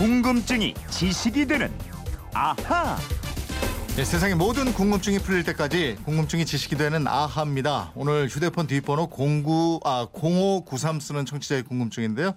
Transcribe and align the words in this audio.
궁금증이 0.00 0.72
지식이 0.88 1.44
되는 1.46 1.70
아하. 2.32 2.96
네, 3.96 4.02
세상의 4.02 4.34
모든 4.34 4.72
궁금증이 4.72 5.18
풀릴 5.18 5.44
때까지 5.44 5.98
궁금증이 6.06 6.46
지식이 6.46 6.76
되는 6.76 7.06
아하입니다. 7.06 7.92
오늘 7.94 8.26
휴대폰 8.26 8.66
뒷번호 8.66 9.10
09, 9.10 9.80
아, 9.84 10.06
0593 10.10 11.00
쓰는 11.00 11.26
청취자의 11.26 11.64
궁금증인데요. 11.64 12.32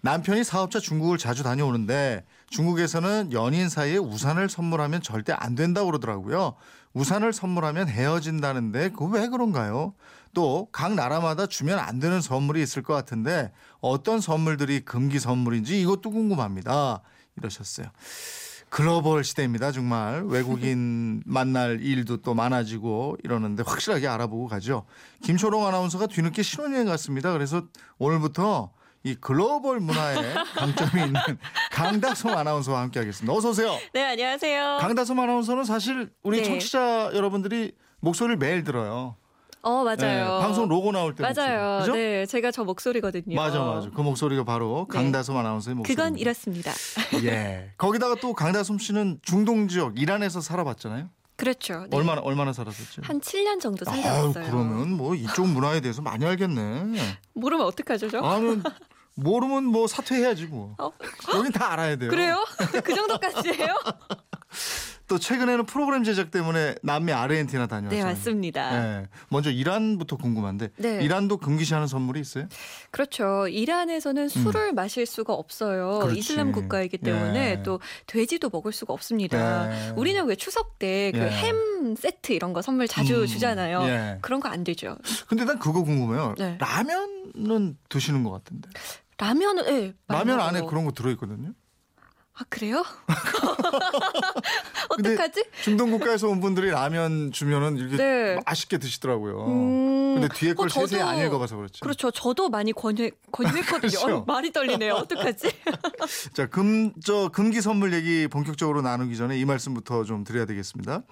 남편이 0.00 0.42
사업자 0.42 0.80
중국을 0.80 1.18
자주 1.18 1.42
다녀오는데 1.42 2.24
중국에서는 2.48 3.32
연인 3.32 3.68
사이에 3.68 3.98
우산을 3.98 4.48
선물하면 4.48 5.02
절대 5.02 5.34
안 5.34 5.54
된다고 5.54 5.88
그러더라고요. 5.88 6.54
우산을 6.94 7.34
선물하면 7.34 7.88
헤어진다는데 7.88 8.88
그거 8.88 9.04
왜 9.04 9.28
그런가요? 9.28 9.92
또 10.34 10.68
각 10.72 10.94
나라마다 10.94 11.46
주면 11.46 11.78
안 11.78 11.98
되는 11.98 12.20
선물이 12.20 12.62
있을 12.62 12.82
것 12.82 12.94
같은데 12.94 13.52
어떤 13.80 14.20
선물들이 14.20 14.80
금기 14.80 15.18
선물인지 15.18 15.80
이것도 15.80 16.10
궁금합니다. 16.10 17.02
이러셨어요. 17.36 17.86
글로벌 18.68 19.22
시대입니다. 19.22 19.70
정말 19.70 20.22
외국인 20.24 21.22
만날 21.26 21.80
일도 21.82 22.18
또 22.22 22.32
많아지고 22.34 23.18
이러는데 23.22 23.62
확실하게 23.66 24.08
알아보고 24.08 24.46
가죠. 24.48 24.86
김초롱 25.22 25.66
아나운서가 25.66 26.06
뒤늦게 26.06 26.42
신혼여행 26.42 26.86
갔습니다. 26.86 27.32
그래서 27.32 27.64
오늘부터 27.98 28.72
이 29.04 29.14
글로벌 29.16 29.80
문화에 29.80 30.14
강점이 30.56 31.02
있는 31.06 31.20
강다솜 31.72 32.30
아나운서와 32.30 32.80
함께 32.80 33.00
하겠습니다. 33.00 33.32
어서 33.36 33.50
오세요. 33.50 33.76
네, 33.92 34.04
안녕하세요. 34.04 34.78
강다솜 34.80 35.18
아나운서는 35.18 35.64
사실 35.64 36.10
우리 36.22 36.38
네. 36.38 36.44
청취자 36.44 37.10
여러분들이 37.12 37.72
목소리를 38.00 38.36
매일 38.38 38.64
들어요. 38.64 39.16
어, 39.62 39.84
맞아요. 39.84 39.96
네, 39.98 40.24
방송 40.40 40.68
로고 40.68 40.90
나올 40.90 41.14
때 41.14 41.22
맞아요. 41.22 41.76
목소리. 41.78 41.96
네, 41.98 42.26
제가 42.26 42.50
저 42.50 42.64
목소리거든요. 42.64 43.36
맞아 43.36 43.60
맞아. 43.60 43.90
그 43.94 44.00
목소리가 44.00 44.44
바로 44.44 44.86
네. 44.90 44.98
강다솜 44.98 45.36
아나운서의 45.36 45.76
목소리. 45.76 45.94
그건 45.94 46.18
이렇습니다. 46.18 46.72
예. 47.24 47.70
거기다가 47.78 48.16
또 48.16 48.34
강다솜 48.34 48.78
씨는 48.78 49.20
중동 49.22 49.68
지역 49.68 49.98
이란에서 50.00 50.40
살아봤잖아요. 50.40 51.08
그렇죠. 51.36 51.86
네. 51.88 51.96
얼마나 51.96 52.20
얼마나 52.20 52.52
살았었죠? 52.52 53.02
한 53.04 53.20
7년 53.20 53.60
정도 53.60 53.84
살아왔어요. 53.84 54.44
그러면 54.50 54.92
뭐 54.92 55.14
이쪽 55.14 55.46
문화에 55.48 55.80
대해서 55.80 56.02
많이 56.02 56.24
알겠네. 56.24 57.18
모르면 57.34 57.64
어떡하죠, 57.66 58.10
저? 58.10 58.18
아는 58.20 58.62
모르면 59.14 59.64
뭐 59.64 59.86
사퇴해야지 59.86 60.46
뭐. 60.46 60.74
어? 60.78 60.90
여긴 61.34 61.52
다 61.52 61.72
알아야 61.72 61.96
돼요. 61.96 62.10
그래요? 62.10 62.44
그 62.82 62.94
정도까지예요? 62.94 63.74
또 65.12 65.18
최근에는 65.18 65.66
프로그램 65.66 66.04
제작 66.04 66.30
때문에 66.30 66.74
남미 66.82 67.12
아르헨티나 67.12 67.66
다녀왔어요. 67.66 68.00
네, 68.00 68.02
맞습니다. 68.02 69.00
예. 69.02 69.06
먼저 69.28 69.50
이란부터 69.50 70.16
궁금한데 70.16 70.70
네. 70.78 71.04
이란도 71.04 71.36
금기시하는 71.36 71.86
선물이 71.86 72.18
있어요? 72.18 72.46
그렇죠. 72.90 73.46
이란에서는 73.46 74.30
술을 74.30 74.72
마실 74.72 75.04
수가 75.04 75.34
없어요. 75.34 75.96
음. 75.96 76.00
그렇지. 76.00 76.18
이슬람 76.18 76.50
국가이기 76.52 76.96
때문에 76.96 77.58
예. 77.58 77.62
또 77.62 77.78
돼지도 78.06 78.48
먹을 78.50 78.72
수가 78.72 78.94
없습니다. 78.94 79.66
네. 79.68 79.92
우리는 79.96 80.24
왜 80.24 80.34
추석 80.34 80.78
때그 80.78 81.18
예. 81.18 81.28
햄 81.28 81.94
세트 81.94 82.32
이런 82.32 82.54
거 82.54 82.62
선물 82.62 82.88
자주 82.88 83.20
음, 83.20 83.26
주잖아요. 83.26 83.82
예. 83.82 84.18
그런 84.22 84.40
거 84.40 84.48
안 84.48 84.64
되죠. 84.64 84.96
근데 85.28 85.44
난 85.44 85.58
그거 85.58 85.82
궁금해요. 85.82 86.36
네. 86.38 86.56
라면은 86.58 87.76
드시는 87.90 88.22
것 88.24 88.30
같은데. 88.30 88.70
라면은 89.18 89.66
예. 89.66 89.94
라면 90.08 90.40
안에. 90.40 90.62
그런 90.62 90.86
거 90.86 90.92
들어 90.92 91.10
있거든요. 91.10 91.52
아 92.34 92.44
그래요? 92.48 92.82
어떡하지? 94.88 95.44
중동 95.62 95.90
국가에서 95.90 96.28
온 96.28 96.40
분들이 96.40 96.70
라면 96.70 97.30
주면은 97.30 97.76
이렇게 97.76 97.96
네. 97.96 98.38
맛있게 98.46 98.78
드시더라고요. 98.78 99.46
음, 99.46 100.14
근데 100.14 100.28
뒤에 100.34 100.54
걸 100.54 100.66
어, 100.66 100.68
세세히 100.70 101.02
안 101.02 101.18
읽어봐서 101.18 101.56
그렇죠. 101.56 101.80
그렇죠. 101.82 102.10
저도 102.10 102.48
많이 102.48 102.72
권유 102.72 103.10
권유했거든요. 103.30 103.90
그렇죠. 104.00 104.16
어, 104.16 104.24
말이 104.26 104.50
떨리네요. 104.50 104.94
어떡하지? 104.94 105.50
자, 106.32 106.46
금, 106.46 106.94
저, 107.04 107.28
금기 107.28 107.60
선물 107.60 107.92
얘기 107.92 108.26
본격적으로 108.28 108.80
나누기 108.80 109.14
전에 109.16 109.38
이 109.38 109.44
말씀부터 109.44 110.04
좀 110.04 110.24
드려야 110.24 110.46
되겠습니다. 110.46 111.02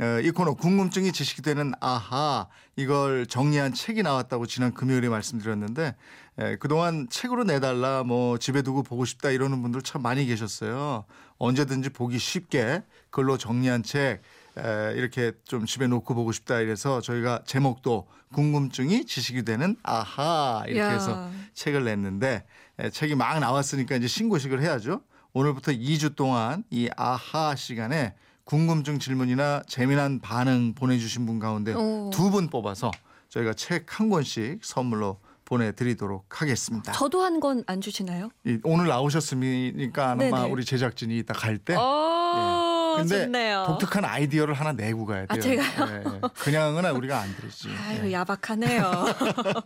에, 0.00 0.22
이 0.22 0.30
코너 0.30 0.54
궁금증이 0.54 1.12
지식이 1.12 1.42
되는 1.42 1.72
아하 1.80 2.48
이걸 2.76 3.26
정리한 3.26 3.74
책이 3.74 4.02
나왔다고 4.02 4.46
지난 4.46 4.72
금요일에 4.72 5.10
말씀드렸는데 5.10 5.94
에, 6.40 6.56
그동안 6.56 7.06
책으로 7.10 7.44
내달라 7.44 8.02
뭐 8.02 8.38
집에 8.38 8.62
두고 8.62 8.82
보고 8.82 9.04
싶다 9.04 9.30
이러는 9.30 9.60
분들 9.62 9.82
참 9.82 10.02
많이 10.02 10.24
계셨어요. 10.26 11.04
언제든지 11.38 11.90
보기 11.90 12.18
쉽게 12.18 12.82
글로 13.10 13.36
정리한 13.36 13.82
책 13.82 14.22
에, 14.58 14.92
이렇게 14.96 15.32
좀 15.44 15.66
집에 15.66 15.86
놓고 15.86 16.14
보고 16.14 16.32
싶다 16.32 16.60
이래서 16.60 17.00
저희가 17.00 17.42
제목도 17.46 18.08
궁금증이 18.32 19.06
지식이 19.06 19.44
되는 19.44 19.76
아하 19.82 20.62
이렇게 20.66 20.80
야. 20.80 20.90
해서 20.90 21.30
책을 21.54 21.84
냈는데 21.84 22.44
에, 22.78 22.90
책이 22.90 23.14
막 23.16 23.38
나왔으니까 23.38 23.96
이제 23.96 24.06
신고식을 24.06 24.62
해야죠. 24.62 25.02
오늘부터 25.32 25.72
2주 25.72 26.16
동안 26.16 26.64
이 26.70 26.88
아하 26.96 27.54
시간에 27.54 28.14
궁금증 28.44 28.98
질문이나 28.98 29.62
재미난 29.68 30.18
반응 30.18 30.74
보내주신 30.74 31.24
분 31.26 31.38
가운데 31.38 31.72
오. 31.74 32.10
두분 32.12 32.48
뽑아서 32.48 32.90
저희가 33.28 33.54
책 33.54 33.86
한 34.00 34.08
권씩 34.08 34.58
선물로 34.64 35.20
보내드리도록 35.50 36.40
하겠습니다. 36.40 36.92
저도 36.92 37.22
한 37.22 37.40
건 37.40 37.64
안 37.66 37.80
주시나요? 37.80 38.28
이, 38.44 38.58
오늘 38.64 38.86
나오셨으니까 38.88 40.10
아마 40.12 40.24
네네. 40.24 40.50
우리 40.50 40.64
제작진이 40.64 41.18
이따 41.18 41.32
갈 41.34 41.56
때. 41.58 41.74
어, 41.74 42.94
예. 42.98 43.00
근데 43.02 43.24
좋네요. 43.24 43.64
독특한 43.68 44.04
아이디어를 44.04 44.52
하나 44.54 44.72
내고 44.72 45.06
가야 45.06 45.26
돼요. 45.26 45.28
아, 45.28 45.38
제가요? 45.38 45.88
예, 45.90 46.02
예. 46.16 46.20
그냥은 46.38 46.84
우리가 46.96 47.18
안 47.20 47.34
드리지. 47.36 47.68
아유 47.82 48.08
예. 48.08 48.12
야박하네요. 48.12 48.90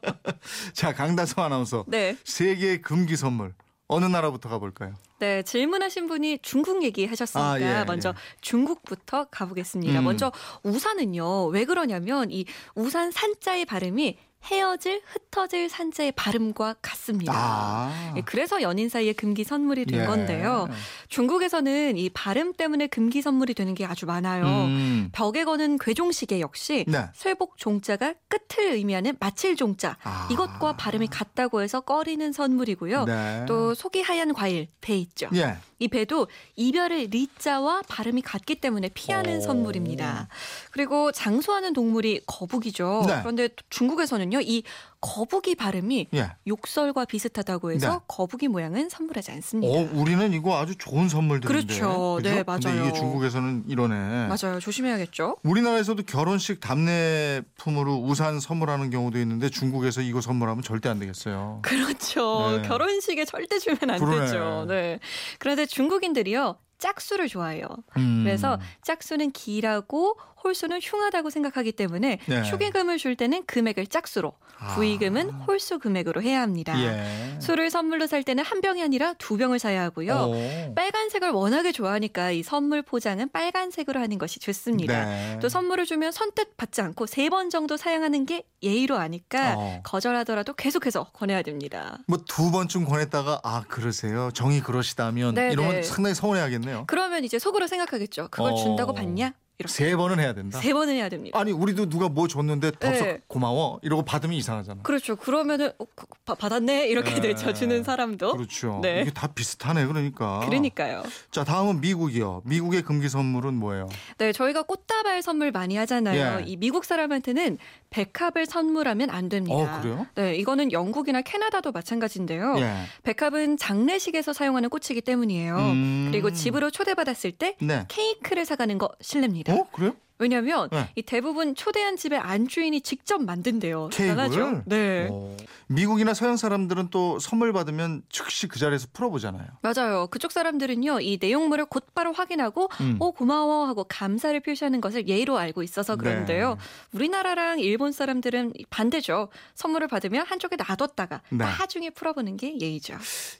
자, 0.72 0.92
강다솜 0.94 1.38
아나운서. 1.40 1.84
네, 1.88 2.16
세계 2.24 2.80
금기 2.80 3.16
선물 3.16 3.54
어느 3.88 4.04
나라부터 4.06 4.48
가볼까요? 4.48 4.94
네 5.18 5.42
질문하신 5.42 6.06
분이 6.06 6.38
중국 6.42 6.82
얘기 6.82 7.06
하셨으니까 7.06 7.50
아, 7.52 7.60
예, 7.60 7.84
먼저 7.86 8.10
예. 8.10 8.14
중국부터 8.40 9.24
가보겠습니다. 9.30 9.98
음. 9.98 10.04
먼저 10.04 10.32
우산은요 10.62 11.46
왜 11.46 11.64
그러냐면 11.64 12.30
이 12.30 12.44
우산 12.74 13.10
산자의 13.10 13.64
발음이 13.66 14.16
헤어질 14.44 15.02
흩어질 15.06 15.68
산자의 15.68 16.12
발음과 16.12 16.76
같습니다. 16.82 17.32
아. 17.34 18.14
예, 18.16 18.20
그래서 18.22 18.62
연인 18.62 18.88
사이에 18.88 19.12
금기 19.12 19.44
선물이 19.44 19.86
된 19.86 20.02
예. 20.02 20.06
건데요. 20.06 20.68
중국에서는 21.08 21.96
이 21.96 22.10
발음 22.10 22.52
때문에 22.52 22.86
금기 22.88 23.22
선물이 23.22 23.54
되는 23.54 23.74
게 23.74 23.86
아주 23.86 24.06
많아요. 24.06 24.44
음. 24.44 25.08
벽에 25.12 25.44
거는 25.44 25.78
괴종시계 25.78 26.40
역시 26.40 26.84
네. 26.88 27.06
쇠복 27.14 27.56
종자가 27.56 28.14
끝을 28.28 28.72
의미하는 28.72 29.16
마칠 29.18 29.56
종자 29.56 29.96
아. 30.02 30.28
이것과 30.30 30.76
발음이 30.76 31.06
같다고 31.08 31.62
해서 31.62 31.80
꺼리는 31.80 32.32
선물이고요. 32.32 33.04
네. 33.04 33.44
또 33.46 33.74
속이 33.74 34.02
하얀 34.02 34.32
과일 34.34 34.68
배 34.80 34.96
있죠. 34.96 35.28
예. 35.34 35.56
이 35.78 35.88
배도 35.88 36.28
이별의 36.56 37.08
리자와 37.08 37.82
발음이 37.88 38.22
같기 38.22 38.56
때문에 38.56 38.88
피하는 38.94 39.38
오. 39.38 39.40
선물입니다. 39.40 40.28
그리고 40.70 41.12
장수하는 41.12 41.72
동물이 41.72 42.22
거북이죠. 42.26 43.04
네. 43.06 43.18
그런데 43.20 43.48
중국에서는요, 43.70 44.33
이 44.40 44.62
거북이 45.00 45.54
발음이 45.54 46.08
예. 46.14 46.30
욕설과 46.46 47.04
비슷하다고 47.04 47.72
해서 47.72 47.92
네. 47.92 47.98
거북이 48.08 48.48
모양은 48.48 48.88
선물하지 48.88 49.32
않습니다. 49.32 49.72
어, 49.72 49.88
우리는 49.92 50.32
이거 50.32 50.58
아주 50.58 50.76
좋은 50.76 51.08
선물들인데. 51.10 51.66
그렇죠. 51.66 52.20
네, 52.22 52.42
근데 52.42 52.44
맞아요. 52.44 52.86
이게 52.86 52.92
중국에서는 52.94 53.64
이러네. 53.68 54.28
맞아요. 54.28 54.58
조심해야겠죠. 54.60 55.36
우리나라에서도 55.42 56.02
결혼식 56.04 56.60
답례품으로 56.60 57.96
우산 57.96 58.40
선물하는 58.40 58.90
경우도 58.90 59.18
있는데 59.20 59.50
중국에서 59.50 60.00
이거 60.00 60.20
선물하면 60.20 60.62
절대 60.62 60.88
안 60.88 60.98
되겠어요. 60.98 61.60
그렇죠. 61.62 62.60
네. 62.62 62.68
결혼식에 62.68 63.24
절대 63.26 63.58
주면 63.58 63.78
안 63.90 63.98
그러네. 63.98 64.26
되죠. 64.26 64.64
네. 64.68 65.00
그런데 65.38 65.66
중국인들이요. 65.66 66.56
짝수를 66.78 67.28
좋아해요. 67.28 67.66
음. 67.96 68.22
그래서 68.24 68.58
짝수는 68.82 69.30
길하고 69.32 70.18
홀수는 70.42 70.80
흉하다고 70.82 71.30
생각하기 71.30 71.72
때문에 71.72 72.18
네. 72.26 72.42
축의금을 72.42 72.98
줄 72.98 73.16
때는 73.16 73.46
금액을 73.46 73.86
짝수로, 73.86 74.34
아. 74.58 74.74
부의금은 74.74 75.30
홀수 75.30 75.78
금액으로 75.78 76.20
해야 76.20 76.42
합니다. 76.42 76.74
예. 76.78 77.40
술을 77.40 77.70
선물로 77.70 78.06
살 78.06 78.22
때는 78.22 78.44
한 78.44 78.60
병이 78.60 78.82
아니라 78.82 79.14
두 79.14 79.38
병을 79.38 79.58
사야 79.58 79.82
하고요. 79.84 80.12
오. 80.14 80.74
빨간색을 80.74 81.30
워낙에 81.30 81.72
좋아하니까 81.72 82.32
이 82.32 82.42
선물 82.42 82.82
포장은 82.82 83.30
빨간색으로 83.32 83.98
하는 83.98 84.18
것이 84.18 84.38
좋습니다. 84.38 85.06
네. 85.06 85.38
또 85.40 85.48
선물을 85.48 85.86
주면 85.86 86.12
선뜻 86.12 86.58
받지 86.58 86.82
않고 86.82 87.06
세 87.06 87.24
번 87.30 87.48
정도 87.48 87.78
사용하는 87.78 88.26
게 88.26 88.44
예의로 88.64 88.96
아니까 88.96 89.54
어. 89.56 89.80
거절하더라도 89.84 90.54
계속해서 90.54 91.04
권해야 91.12 91.42
됩니다. 91.42 91.98
뭐 92.08 92.18
두 92.26 92.50
번쯤 92.50 92.84
권했다가 92.86 93.40
아 93.44 93.62
그러세요 93.68 94.30
정이 94.32 94.60
그러시다면 94.62 95.34
네, 95.34 95.52
이러면 95.52 95.76
네. 95.76 95.82
상당히 95.82 96.14
서운해하겠네요. 96.14 96.84
그러면 96.86 97.22
이제 97.24 97.38
속으로 97.38 97.66
생각하겠죠. 97.66 98.28
그걸 98.30 98.52
어. 98.52 98.56
준다고 98.56 98.92
받냐? 98.94 99.32
이렇게 99.58 99.72
세 99.72 99.94
번은 99.94 100.18
해야 100.18 100.32
된다. 100.32 100.58
세 100.58 100.72
번은 100.72 100.94
해야 100.94 101.08
됩니다. 101.08 101.38
아니 101.38 101.52
우리도 101.52 101.88
누가 101.88 102.08
뭐 102.08 102.26
줬는데 102.26 102.72
덥석 102.80 103.06
네. 103.06 103.20
고마워 103.28 103.78
이러고 103.82 104.02
받으면 104.04 104.34
이상하잖아. 104.36 104.82
그렇죠. 104.82 105.14
그러면은 105.14 105.70
어, 105.78 105.84
그, 105.94 106.06
바- 106.24 106.34
받았네 106.34 106.88
이렇게 106.88 107.14
네. 107.20 107.28
내쳐주는 107.28 107.84
사람도 107.84 108.32
그렇죠. 108.32 108.80
네. 108.82 109.02
이게 109.02 109.12
다 109.12 109.28
비슷하네 109.28 109.86
그러니까. 109.86 110.40
그러니까요. 110.46 111.04
자 111.30 111.44
다음은 111.44 111.80
미국이요. 111.80 112.42
미국의 112.44 112.82
금기 112.82 113.08
선물은 113.08 113.54
뭐예요? 113.54 113.88
네, 114.18 114.32
저희가 114.32 114.62
꽃다발 114.64 115.22
선물 115.22 115.52
많이 115.52 115.76
하잖아요. 115.76 116.40
예. 116.40 116.44
이 116.44 116.56
미국 116.56 116.84
사람한테는 116.84 117.58
백합을 117.90 118.46
선물하면 118.46 119.10
안 119.10 119.28
됩니다. 119.28 119.54
어, 119.56 119.80
그래요? 119.80 120.06
네, 120.16 120.34
이거는 120.34 120.72
영국이나 120.72 121.22
캐나다도 121.22 121.70
마찬가지인데요. 121.70 122.56
예. 122.58 122.74
백합은 123.04 123.56
장례식에서 123.56 124.32
사용하는 124.32 124.68
꽃이기 124.68 125.00
때문이에요. 125.02 125.56
음. 125.58 126.08
그리고 126.10 126.32
집으로 126.32 126.72
초대받았을 126.72 127.30
때 127.32 127.56
네. 127.60 127.84
케이크를 127.86 128.44
사가는 128.44 128.78
거 128.78 128.88
실례입니다. 129.00 129.43
어 129.48 129.68
그래요? 129.72 129.94
왜냐하면 130.18 130.68
네. 130.70 130.88
이 130.94 131.02
대부분 131.02 131.54
초대한 131.54 131.96
집의 131.96 132.18
안주인이 132.18 132.80
직접 132.82 133.22
만든대요. 133.22 133.88
대단하죠? 133.92 134.62
네. 134.66 135.08
어. 135.10 135.36
미국이나 135.66 136.14
서양 136.14 136.36
사람들은 136.36 136.88
또 136.90 137.18
선물 137.18 137.52
받으면 137.52 138.02
즉시 138.08 138.46
그 138.46 138.58
자리에서 138.58 138.86
풀어보잖아요. 138.92 139.46
맞아요. 139.62 140.06
그쪽 140.08 140.30
사람들은요, 140.30 141.00
이 141.00 141.18
내용물을 141.20 141.64
곧바로 141.66 142.12
확인하고, 142.12 142.68
음. 142.80 142.96
오, 143.00 143.12
고마워 143.12 143.66
하고 143.66 143.84
감사를 143.84 144.38
표시하는 144.40 144.80
것을 144.80 145.08
예의로 145.08 145.36
알고 145.38 145.62
있어서 145.62 145.96
그러는데요. 145.96 146.50
네. 146.50 146.56
우리나라랑 146.92 147.60
일본 147.60 147.92
사람들은 147.92 148.52
반대죠. 148.70 149.28
선물을 149.54 149.88
받으면 149.88 150.26
한쪽에 150.26 150.56
놔뒀다가 150.56 151.22
네. 151.30 151.38
나중에 151.38 151.90
풀어보는 151.90 152.36
게 152.36 152.58
예의죠. 152.60 152.96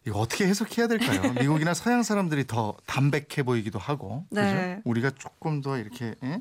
이거 0.06 0.19
어떻게 0.19 0.47
해석해야 0.47 0.88
될까요? 0.88 1.20
미국이나 1.41 1.75
서양 1.75 2.03
사람들이 2.03 2.47
더 2.47 2.77
담백해 2.87 3.43
보이기도 3.44 3.79
하고, 3.79 4.25
네. 4.31 4.77
그죠? 4.77 4.82
우리가 4.85 5.11
조금 5.12 5.61
더 5.61 5.79
이렇게 5.79 6.15
예? 6.25 6.41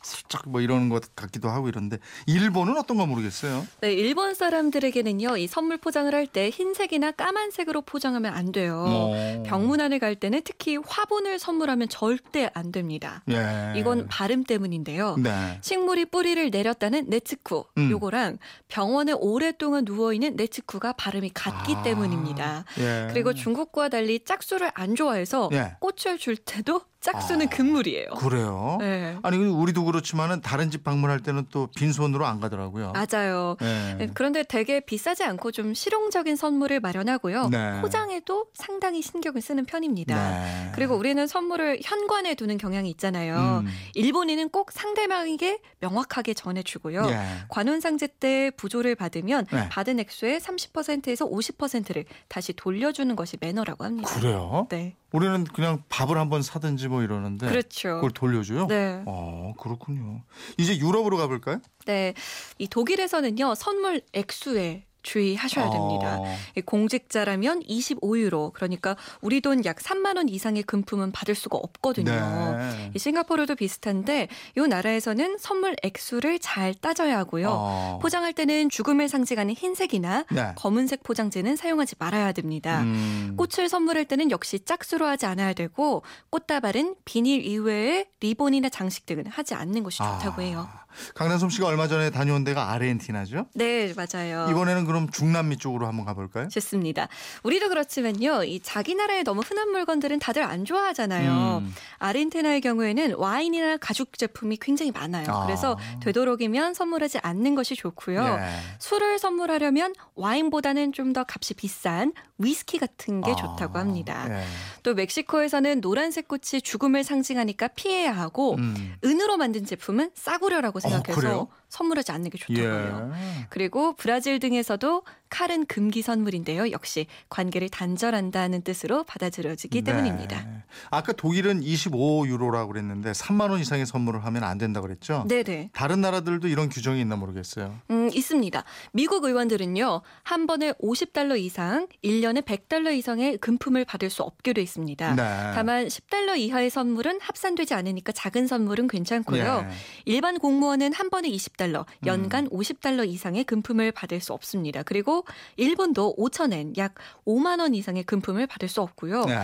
슬쩍 0.03 0.49
뭐 0.49 0.61
이러는 0.61 0.89
것 0.89 1.15
같기도 1.15 1.49
하고 1.49 1.69
이런데 1.69 1.97
일본은 2.25 2.77
어떤 2.77 2.97
거 2.97 3.05
모르겠어요. 3.05 3.65
네, 3.81 3.93
일본 3.93 4.33
사람들에게는요, 4.33 5.37
이 5.37 5.47
선물 5.47 5.77
포장을 5.77 6.13
할 6.13 6.21
때 6.31 6.49
흰색이나 6.49 7.11
까만색으로 7.11 7.81
포장하면 7.81 8.33
안 8.33 8.51
돼요. 8.53 8.85
어. 8.87 9.43
병문안을 9.45 9.99
갈 9.99 10.15
때는 10.15 10.41
특히 10.45 10.77
화분을 10.77 11.39
선물하면 11.39 11.89
절대 11.89 12.49
안 12.53 12.71
됩니다. 12.71 13.21
예. 13.29 13.73
이건 13.75 14.07
발음 14.07 14.43
때문인데요. 14.45 15.17
네. 15.17 15.59
식물이 15.61 16.05
뿌리를 16.05 16.49
내렸다는 16.49 17.09
네츠쿠 17.09 17.65
음. 17.77 17.91
요거랑 17.91 18.37
병원에 18.69 19.11
오랫동안 19.11 19.83
누워 19.83 20.13
있는 20.13 20.35
네츠쿠가 20.37 20.93
발음이 20.93 21.31
같기 21.33 21.75
아, 21.75 21.83
때문입니다. 21.83 22.63
예. 22.79 23.07
그리고 23.11 23.33
중국과 23.33 23.89
달리 23.89 24.23
짝수를 24.23 24.71
안 24.73 24.95
좋아해서 24.95 25.49
예. 25.51 25.75
꽃을 25.81 26.17
줄 26.17 26.37
때도 26.37 26.81
짝수는 27.01 27.47
아, 27.47 27.49
금물이에요. 27.49 28.11
그래요. 28.11 28.77
네. 28.79 29.17
아니 29.23 29.37
우리도 29.37 29.83
그렇지만은 29.91 30.39
다른 30.41 30.71
집 30.71 30.83
방문할 30.83 31.19
때는 31.19 31.47
또 31.51 31.67
빈손으로 31.75 32.25
안 32.25 32.39
가더라고요. 32.39 32.93
맞아요. 32.93 33.57
예. 33.61 33.95
네, 33.97 34.09
그런데 34.13 34.43
되게 34.43 34.79
비싸지 34.79 35.23
않고 35.23 35.51
좀 35.51 35.73
실용적인 35.73 36.37
선물을 36.37 36.79
마련하고요. 36.79 37.49
네. 37.49 37.81
포장에도 37.81 38.45
상당히 38.53 39.01
신경을 39.01 39.41
쓰는 39.41 39.65
편입니다. 39.65 40.15
네. 40.15 40.71
그리고 40.75 40.95
우리는 40.95 41.25
선물을 41.27 41.79
현관에 41.83 42.35
두는 42.35 42.57
경향이 42.57 42.89
있잖아요. 42.91 43.63
음. 43.65 43.67
일본인은 43.95 44.49
꼭 44.49 44.71
상대방에게 44.71 45.59
명확하게 45.79 46.33
전해주고요. 46.33 47.05
예. 47.09 47.19
관훈상제 47.49 48.07
때 48.19 48.51
부조를 48.55 48.95
받으면 48.95 49.45
네. 49.51 49.67
받은 49.69 49.99
액수의 49.99 50.39
30%에서 50.39 51.29
50%를 51.29 52.05
다시 52.29 52.53
돌려주는 52.53 53.13
것이 53.15 53.37
매너라고 53.41 53.83
합니다. 53.83 54.09
그래요? 54.15 54.67
네. 54.69 54.95
우리는 55.11 55.43
그냥 55.43 55.83
밥을 55.89 56.17
한번 56.17 56.41
사든지 56.41 56.87
뭐 56.87 57.03
이러는데 57.03 57.47
그렇죠. 57.47 57.95
그걸 57.95 58.11
돌려줘요? 58.11 58.67
네. 58.67 59.03
어 59.05 59.53
그렇군요. 59.59 60.23
이제 60.57 60.77
유럽으로 60.77 61.17
가볼까요? 61.17 61.59
네. 61.85 62.13
이 62.57 62.67
독일에서는요, 62.67 63.55
선물 63.55 64.01
액수에 64.13 64.85
주의하셔야 65.03 65.69
됩니다. 65.69 66.17
어, 66.19 66.25
이 66.57 66.61
공직자라면 66.61 67.61
25유로, 67.61 68.51
그러니까 68.53 68.97
우리 69.21 69.39
돈 69.39 69.61
약 69.65 69.77
3만 69.77 70.17
원 70.17 70.27
이상의 70.29 70.63
금품은 70.63 71.11
받을 71.11 71.35
수가 71.35 71.57
없거든요. 71.57 72.11
네. 72.57 72.91
이 72.95 72.99
싱가포르도 72.99 73.55
비슷한데 73.55 74.27
이 74.57 74.61
나라에서는 74.61 75.37
선물 75.39 75.75
액수를 75.83 76.39
잘 76.39 76.73
따져야 76.73 77.17
하고요. 77.19 77.49
어. 77.51 77.99
포장할 78.01 78.33
때는 78.33 78.69
죽음을 78.69 79.07
상징하는 79.07 79.53
흰색이나 79.53 80.25
네. 80.31 80.53
검은색 80.55 81.03
포장재는 81.03 81.55
사용하지 81.55 81.95
말아야 81.99 82.31
됩니다. 82.31 82.81
음. 82.81 83.35
꽃을 83.37 83.69
선물할 83.69 84.05
때는 84.05 84.31
역시 84.31 84.59
짝수로 84.59 85.05
하지 85.05 85.25
않아야 85.25 85.53
되고 85.53 86.03
꽃다발은 86.29 86.95
비닐 87.05 87.45
이외에 87.45 88.05
리본이나 88.19 88.69
장식 88.69 89.05
등은 89.05 89.27
하지 89.27 89.53
않는 89.53 89.83
것이 89.83 89.97
좋다고 89.99 90.41
아. 90.41 90.45
해요. 90.45 90.69
강남솜 91.13 91.51
씨가 91.51 91.67
얼마 91.67 91.87
전에 91.87 92.09
다녀온 92.09 92.43
데가 92.43 92.71
아르헨티나죠? 92.71 93.45
네, 93.53 93.93
맞아요. 93.95 94.47
이번에는 94.49 94.85
그럼 94.85 95.09
중남미 95.11 95.57
쪽으로 95.57 95.85
한번 95.87 96.05
가볼까요? 96.05 96.47
좋습니다. 96.49 97.07
우리도 97.43 97.69
그렇지만요, 97.69 98.43
이 98.45 98.59
자기 98.61 98.95
나라의 98.95 99.23
너무 99.23 99.41
흔한 99.45 99.69
물건들은 99.69 100.17
다들 100.19 100.41
안 100.43 100.65
좋아하잖아요. 100.65 101.59
음. 101.63 101.75
아르헨티나의 101.99 102.61
경우에는 102.61 103.13
와인이나 103.15 103.77
가죽 103.77 104.17
제품이 104.17 104.57
굉장히 104.57 104.91
많아요. 104.91 105.27
아. 105.29 105.45
그래서 105.45 105.77
되도록이면 106.01 106.73
선물하지 106.73 107.19
않는 107.21 107.53
것이 107.55 107.75
좋고요. 107.75 108.23
예. 108.39 108.49
술을 108.79 109.19
선물하려면 109.19 109.93
와인보다는 110.15 110.93
좀 110.93 111.11
더 111.11 111.25
값이 111.27 111.55
비싼 111.55 112.13
위스키 112.37 112.77
같은 112.79 113.19
게 113.21 113.31
아, 113.31 113.35
좋다고 113.35 113.77
합니다. 113.77 114.25
예. 114.29 114.45
또 114.81 114.93
멕시코에서는 114.93 115.81
노란색 115.81 116.27
꽃이 116.27 116.61
죽음을 116.63 117.03
상징하니까 117.03 117.67
피해야 117.69 118.11
하고 118.15 118.55
음. 118.55 118.95
은으로 119.03 119.35
만든 119.37 119.65
제품은 119.65 120.11
싸구려라고 120.15 120.79
생각해서 120.81 121.19
그래요? 121.19 121.47
선물하지 121.69 122.11
않는 122.11 122.29
게 122.29 122.37
좋다고 122.37 122.59
해요. 122.61 123.11
예. 123.15 123.47
그리고 123.49 123.93
브라질 123.93 124.39
등에서도 124.39 125.03
칼은 125.31 125.65
금기 125.65 126.01
선물인데요. 126.01 126.71
역시 126.71 127.07
관계를 127.29 127.69
단절한다는 127.69 128.61
뜻으로 128.61 129.03
받아들여지기 129.05 129.81
네. 129.81 129.91
때문입니다. 129.91 130.45
아까 130.89 131.13
독일은 131.13 131.61
25유로라고 131.61 132.67
그랬는데 132.67 133.13
3만 133.13 133.49
원 133.49 133.59
이상의 133.59 133.85
선물을 133.85 134.23
하면 134.25 134.43
안 134.43 134.57
된다고 134.57 134.85
그랬죠? 134.87 135.25
네네. 135.27 135.71
다른 135.73 136.01
나라들도 136.01 136.47
이런 136.49 136.69
규정이 136.69 136.99
있나 136.99 137.15
모르겠어요. 137.15 137.79
음, 137.89 138.09
있습니다. 138.13 138.63
미국 138.91 139.23
의원들은요, 139.23 140.01
한 140.23 140.47
번에 140.47 140.73
50달러 140.73 141.39
이상, 141.39 141.87
1년에 142.03 142.43
100달러 142.43 142.93
이상의 142.93 143.37
금품을 143.37 143.85
받을 143.85 144.09
수 144.09 144.23
없게 144.23 144.51
돼 144.51 144.61
있습니다. 144.61 145.15
네. 145.15 145.51
다만 145.55 145.87
10달러 145.87 146.37
이하의 146.37 146.69
선물은 146.69 147.19
합산되지 147.21 147.73
않으니까 147.73 148.11
작은 148.11 148.47
선물은 148.47 148.89
괜찮고요. 148.89 149.65
예. 149.69 149.73
일반 150.03 150.37
공무원은 150.39 150.91
한 150.91 151.09
번에 151.09 151.29
20달러, 151.29 151.85
음. 151.85 152.05
연간 152.05 152.49
50달러 152.49 153.07
이상의 153.07 153.45
금품을 153.45 153.93
받을 153.93 154.19
수 154.19 154.33
없습니다. 154.33 154.83
그리고 154.83 155.20
일본도 155.57 156.15
5천엔 156.17 156.77
약 156.77 156.95
5만 157.25 157.59
원 157.59 157.73
이상의 157.73 158.03
금품을 158.03 158.47
받을 158.47 158.67
수 158.67 158.81
없고요. 158.81 159.25
네. 159.25 159.37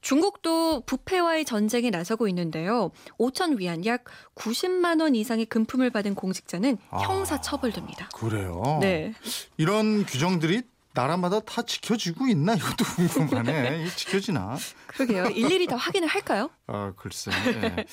중국도 0.00 0.82
부패와의 0.82 1.44
전쟁에 1.44 1.90
나서고 1.90 2.28
있는데요. 2.28 2.90
5천 3.18 3.58
위안 3.58 3.84
약 3.84 4.04
90만 4.36 5.00
원 5.00 5.14
이상의 5.14 5.46
금품을 5.46 5.90
받은 5.90 6.14
공직자는 6.14 6.78
아. 6.90 6.98
형사 6.98 7.40
처벌됩니다. 7.40 8.08
그래요. 8.14 8.78
네. 8.80 9.12
이런 9.56 10.06
규정들이 10.06 10.62
나라마다 10.98 11.38
다 11.38 11.62
지켜지고 11.62 12.26
있나 12.26 12.54
이것도 12.54 12.84
궁금하네. 12.84 13.82
이게 13.86 13.90
지켜지나? 13.94 14.56
그러게요. 14.88 15.26
일일이 15.26 15.68
다 15.68 15.76
확인을 15.76 16.08
할까요? 16.08 16.50
아 16.66 16.92
글쎄. 16.96 17.30
예. 17.46 17.84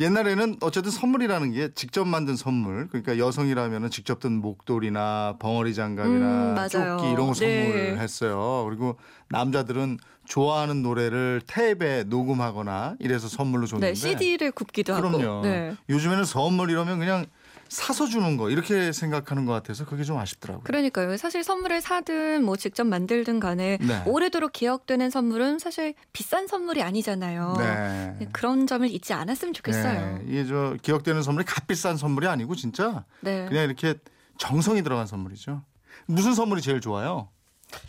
옛날에는 0.00 0.56
어쨌든 0.62 0.90
선물이라는 0.90 1.52
게 1.52 1.74
직접 1.74 2.06
만든 2.06 2.34
선물. 2.34 2.88
그러니까 2.88 3.18
여성이라면은 3.18 3.90
직접 3.90 4.20
든 4.20 4.40
목도리나 4.40 5.36
벙어리 5.38 5.74
장갑이나 5.74 6.54
음. 6.54 6.68
조끼 6.70 7.10
이런 7.10 7.26
거 7.26 7.34
네. 7.34 7.72
선물했어요. 7.72 8.64
그리고 8.66 8.98
남자들은 9.28 9.98
좋아하는 10.24 10.82
노래를 10.82 11.42
테이프에 11.46 12.04
녹음하거나 12.04 12.96
이래서 13.00 13.28
선물로 13.28 13.66
줬는데. 13.66 13.88
네, 13.88 13.94
CD를 13.94 14.52
굽기도 14.52 14.94
하고. 14.94 15.10
그럼요. 15.10 15.42
네. 15.42 15.76
요즘에는 15.90 16.24
선물 16.24 16.70
이러면 16.70 17.00
그냥 17.00 17.26
사서 17.68 18.06
주는 18.06 18.36
거 18.36 18.50
이렇게 18.50 18.92
생각하는 18.92 19.44
것 19.46 19.52
같아서 19.52 19.84
그게 19.84 20.04
좀 20.04 20.18
아쉽더라고요. 20.18 20.64
그러니까요. 20.64 21.16
사실 21.16 21.42
선물을 21.42 21.80
사든 21.80 22.44
뭐 22.44 22.56
직접 22.56 22.84
만들든 22.84 23.40
간에 23.40 23.78
네. 23.80 24.02
오래도록 24.06 24.52
기억되는 24.52 25.10
선물은 25.10 25.58
사실 25.58 25.94
비싼 26.12 26.46
선물이 26.46 26.82
아니잖아요. 26.82 27.54
네. 27.58 28.28
그런 28.32 28.66
점을 28.66 28.88
잊지 28.88 29.12
않았으면 29.12 29.54
좋겠어요. 29.54 30.18
네. 30.18 30.24
이게 30.26 30.46
저 30.46 30.76
기억되는 30.80 31.22
선물이 31.22 31.44
값비싼 31.44 31.96
선물이 31.96 32.26
아니고 32.26 32.54
진짜 32.54 33.04
네. 33.20 33.46
그냥 33.48 33.64
이렇게 33.64 33.94
정성이 34.38 34.82
들어간 34.82 35.06
선물이죠. 35.06 35.62
무슨 36.06 36.34
선물이 36.34 36.62
제일 36.62 36.80
좋아요? 36.80 37.28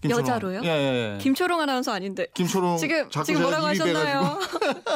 김초롱. 0.01 0.21
여자로요? 0.25 0.61
예, 0.63 0.67
예. 0.67 1.13
예. 1.13 1.17
김초롱 1.21 1.61
아나운서 1.61 1.91
아닌데. 1.91 2.25
김초롱 2.33 2.77
지금 2.77 3.07
지금 3.25 3.41
뭐라고 3.43 3.67
하셨나요? 3.67 4.39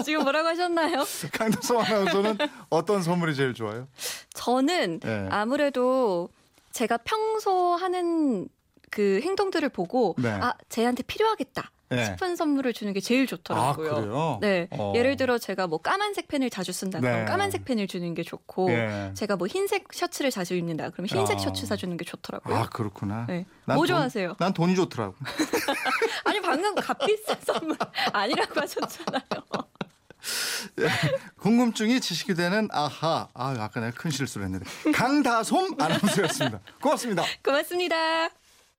지금 0.03 0.23
뭐라고 0.23 0.47
하셨나요? 0.49 1.03
강도성 1.31 1.81
아나운서는 1.81 2.37
어떤 2.69 3.03
선물이 3.03 3.35
제일 3.35 3.53
좋아요? 3.53 3.87
저는 4.33 4.99
네. 5.01 5.27
아무래도 5.29 6.29
제가 6.71 6.97
평소 7.03 7.75
하는 7.75 8.47
그 8.89 9.19
행동들을 9.23 9.67
보고 9.69 10.15
네. 10.17 10.29
아 10.29 10.53
쟤한테 10.69 11.03
필요하겠다 11.03 11.71
네. 11.89 12.05
싶은 12.05 12.37
선물을 12.37 12.71
주는 12.71 12.93
게 12.93 13.01
제일 13.01 13.27
좋더라고요. 13.27 14.13
아? 14.15 14.37
네. 14.39 14.67
어. 14.71 14.93
예를 14.95 15.17
들어 15.17 15.37
제가 15.37 15.67
뭐 15.67 15.79
까만색 15.79 16.29
펜을 16.29 16.49
자주 16.49 16.71
쓴다 16.71 17.01
그러면 17.01 17.25
네. 17.25 17.25
까만색 17.31 17.65
펜을 17.65 17.87
주는 17.87 18.13
게 18.13 18.23
좋고 18.23 18.69
예. 18.71 19.11
제가 19.13 19.35
뭐 19.35 19.47
흰색 19.47 19.87
셔츠를 19.93 20.31
자주 20.31 20.55
입는다 20.55 20.89
그러면 20.91 21.09
흰색 21.09 21.35
어. 21.35 21.39
셔츠 21.39 21.65
사주는 21.65 21.95
게 21.97 22.05
좋더라고요. 22.05 22.55
아 22.55 22.69
그렇구나. 22.69 23.25
네. 23.27 23.45
난뭐 23.65 23.81
돈- 23.81 23.87
좋아하세요? 23.87 24.35
난 24.39 24.53
돈이 24.53 24.75
좋더라고. 24.75 25.15
아니 26.23 26.39
방금 26.41 26.73
값비싼 26.75 27.37
선물 27.41 27.75
아니라고 28.13 28.61
하셨잖아요. 28.61 29.21
궁금증이 31.39 31.99
지식이 32.01 32.35
되는 32.35 32.67
아하. 32.71 33.27
아 33.33 33.55
아까 33.59 33.79
내가 33.79 33.91
큰 33.91 34.11
실수를 34.11 34.45
했는데 34.45 34.65
강다솜 34.91 35.75
아나운서였습니다. 35.79 36.59
고맙습니다. 36.81 37.23
고맙습니다. 37.43 38.40